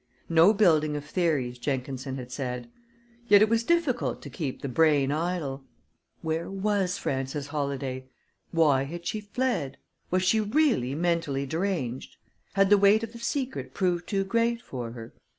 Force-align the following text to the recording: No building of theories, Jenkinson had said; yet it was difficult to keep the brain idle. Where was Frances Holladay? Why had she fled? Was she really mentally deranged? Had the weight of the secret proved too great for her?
No 0.29 0.51
building 0.51 0.95
of 0.95 1.05
theories, 1.05 1.59
Jenkinson 1.59 2.15
had 2.15 2.31
said; 2.31 2.71
yet 3.27 3.43
it 3.43 3.49
was 3.49 3.63
difficult 3.63 4.19
to 4.23 4.31
keep 4.31 4.63
the 4.63 4.67
brain 4.67 5.11
idle. 5.11 5.63
Where 6.23 6.49
was 6.49 6.97
Frances 6.97 7.49
Holladay? 7.49 8.05
Why 8.49 8.85
had 8.85 9.05
she 9.05 9.21
fled? 9.21 9.77
Was 10.09 10.23
she 10.23 10.41
really 10.41 10.95
mentally 10.95 11.45
deranged? 11.45 12.17
Had 12.53 12.71
the 12.71 12.79
weight 12.79 13.03
of 13.03 13.13
the 13.13 13.19
secret 13.19 13.75
proved 13.75 14.07
too 14.09 14.23
great 14.23 14.59
for 14.59 14.93
her? 14.93 15.13